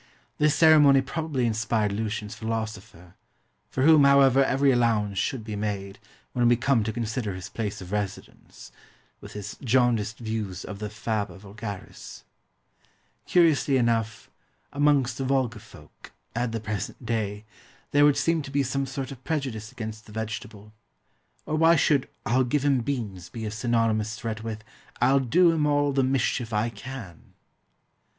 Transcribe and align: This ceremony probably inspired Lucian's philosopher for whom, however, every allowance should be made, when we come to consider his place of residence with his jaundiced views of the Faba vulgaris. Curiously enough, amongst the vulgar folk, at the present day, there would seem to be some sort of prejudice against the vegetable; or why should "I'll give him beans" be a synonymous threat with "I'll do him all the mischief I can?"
This 0.39 0.55
ceremony 0.55 1.01
probably 1.03 1.45
inspired 1.45 1.91
Lucian's 1.91 2.33
philosopher 2.33 3.13
for 3.69 3.83
whom, 3.83 4.03
however, 4.03 4.43
every 4.43 4.71
allowance 4.71 5.19
should 5.19 5.43
be 5.43 5.55
made, 5.55 5.99
when 6.33 6.47
we 6.47 6.55
come 6.55 6.83
to 6.83 6.91
consider 6.91 7.35
his 7.35 7.49
place 7.49 7.81
of 7.81 7.91
residence 7.91 8.71
with 9.19 9.33
his 9.33 9.57
jaundiced 9.63 10.17
views 10.17 10.65
of 10.65 10.79
the 10.79 10.89
Faba 10.89 11.37
vulgaris. 11.37 12.23
Curiously 13.27 13.77
enough, 13.77 14.27
amongst 14.73 15.19
the 15.19 15.23
vulgar 15.23 15.59
folk, 15.59 16.11
at 16.35 16.51
the 16.51 16.59
present 16.59 17.05
day, 17.05 17.45
there 17.91 18.03
would 18.03 18.17
seem 18.17 18.41
to 18.41 18.49
be 18.49 18.63
some 18.63 18.87
sort 18.87 19.11
of 19.11 19.23
prejudice 19.23 19.71
against 19.71 20.07
the 20.07 20.11
vegetable; 20.11 20.73
or 21.45 21.55
why 21.55 21.75
should 21.75 22.09
"I'll 22.25 22.43
give 22.43 22.65
him 22.65 22.79
beans" 22.81 23.29
be 23.29 23.45
a 23.45 23.51
synonymous 23.51 24.15
threat 24.17 24.43
with 24.43 24.63
"I'll 24.99 25.19
do 25.19 25.51
him 25.51 25.67
all 25.67 25.91
the 25.91 26.01
mischief 26.01 26.51
I 26.51 26.69
can?" 26.69 27.35